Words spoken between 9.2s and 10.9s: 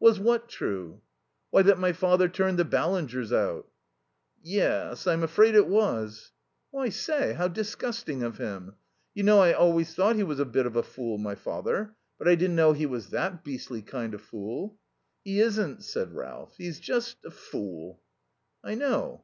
know I always thought he was a bit of a